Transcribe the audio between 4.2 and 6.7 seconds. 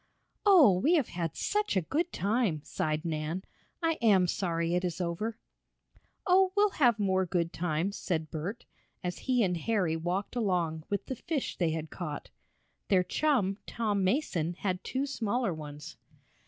sorry it is over." "Oh,